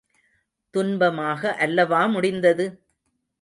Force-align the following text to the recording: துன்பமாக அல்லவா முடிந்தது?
துன்பமாக 0.73 1.51
அல்லவா 1.57 2.01
முடிந்தது? 2.05 2.65